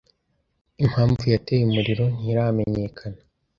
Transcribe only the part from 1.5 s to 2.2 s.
umuriro